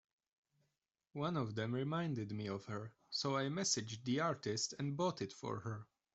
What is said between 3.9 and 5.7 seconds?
the artist and bought it for